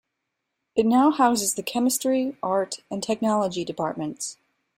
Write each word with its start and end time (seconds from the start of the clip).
It 0.75 0.87
now 0.87 1.11
houses 1.11 1.53
the 1.53 1.61
Chemistry, 1.61 2.35
Art 2.41 2.79
and 2.89 3.03
Technology 3.03 3.63
departments. 3.63 4.39